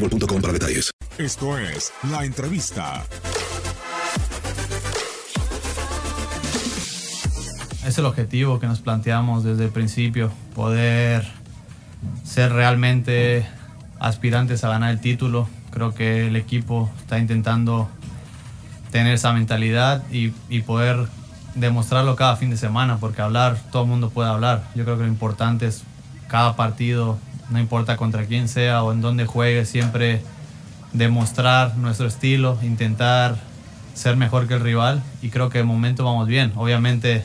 [0.00, 0.90] boostmobile.com para detalles.
[1.18, 3.04] Esto es La Entrevista.
[7.86, 11.26] Es el objetivo que nos planteamos desde el principio, poder
[12.22, 13.46] ser realmente
[13.98, 15.48] aspirantes a ganar el título.
[15.70, 17.88] Creo que el equipo está intentando
[18.92, 21.08] tener esa mentalidad y, y poder
[21.54, 24.64] demostrarlo cada fin de semana, porque hablar, todo el mundo puede hablar.
[24.74, 25.82] Yo creo que lo importante es
[26.28, 27.18] cada partido,
[27.50, 30.22] no importa contra quién sea o en dónde juegue, siempre
[30.92, 33.36] demostrar nuestro estilo, intentar
[33.94, 36.52] ser mejor que el rival y creo que de momento vamos bien.
[36.56, 37.24] Obviamente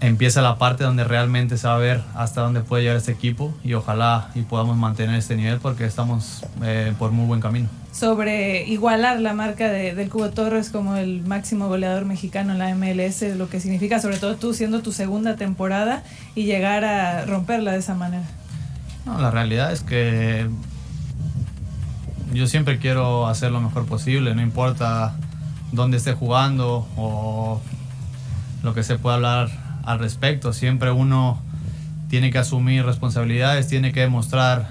[0.00, 3.54] empieza la parte donde realmente se va a ver hasta dónde puede llegar este equipo
[3.64, 7.68] y ojalá y podamos mantener este nivel porque estamos eh, por muy buen camino.
[7.92, 12.74] Sobre igualar la marca de, del Cubo Torres como el máximo goleador mexicano en la
[12.74, 16.02] MLS, lo que significa sobre todo tú siendo tu segunda temporada
[16.34, 18.24] y llegar a romperla de esa manera.
[19.04, 20.48] No, la realidad es que
[22.32, 25.14] yo siempre quiero hacer lo mejor posible, no importa
[25.72, 27.60] dónde esté jugando o
[28.62, 29.50] lo que se pueda hablar
[29.84, 30.54] al respecto.
[30.54, 31.40] Siempre uno
[32.08, 34.70] tiene que asumir responsabilidades, tiene que demostrar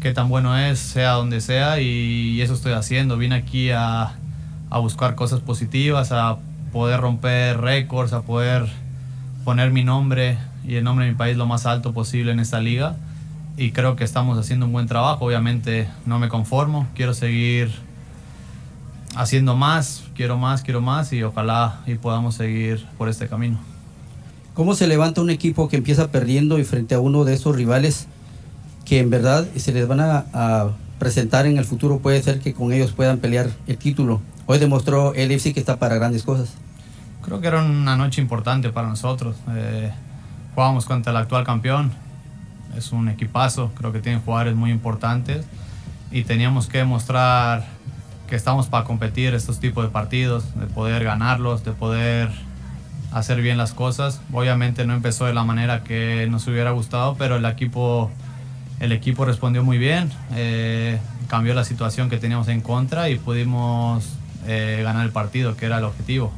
[0.00, 3.16] qué tan bueno es, sea donde sea, y eso estoy haciendo.
[3.16, 4.12] Vine aquí a,
[4.68, 6.36] a buscar cosas positivas, a
[6.70, 8.66] poder romper récords, a poder
[9.44, 12.60] poner mi nombre y el nombre de mi país lo más alto posible en esta
[12.60, 12.96] liga
[13.58, 15.26] y creo que estamos haciendo un buen trabajo.
[15.26, 17.70] Obviamente no me conformo, quiero seguir
[19.16, 23.58] haciendo más, quiero más, quiero más y ojalá y podamos seguir por este camino.
[24.54, 28.06] ¿Cómo se levanta un equipo que empieza perdiendo y frente a uno de esos rivales
[28.84, 30.70] que en verdad se les van a, a
[31.00, 31.98] presentar en el futuro?
[31.98, 34.20] Puede ser que con ellos puedan pelear el título.
[34.46, 36.54] Hoy demostró el FC que está para grandes cosas.
[37.22, 39.36] Creo que era una noche importante para nosotros.
[39.50, 39.92] Eh,
[40.54, 41.92] jugábamos contra el actual campeón,
[42.76, 45.46] es un equipazo, creo que tienen jugadores muy importantes
[46.10, 47.66] y teníamos que demostrar
[48.28, 52.30] que estamos para competir estos tipos de partidos, de poder ganarlos, de poder
[53.12, 54.20] hacer bien las cosas.
[54.32, 58.10] Obviamente no empezó de la manera que nos hubiera gustado, pero el equipo,
[58.80, 60.98] el equipo respondió muy bien, eh,
[61.28, 64.04] cambió la situación que teníamos en contra y pudimos
[64.46, 66.32] eh, ganar el partido, que era el objetivo.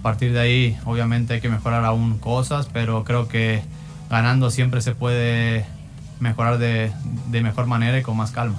[0.00, 3.62] A partir de ahí, obviamente hay que mejorar aún cosas, pero creo que
[4.10, 5.66] ganando siempre se puede
[6.20, 6.92] mejorar de,
[7.30, 8.58] de mejor manera y con más calma.